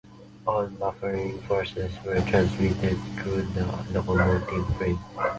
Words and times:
All 0.47 0.65
buffering 0.67 1.39
forces 1.43 1.93
were 2.03 2.19
transmitted 2.21 2.97
through 3.19 3.43
the 3.53 3.63
locomotive 3.93 4.75
frame. 4.77 4.97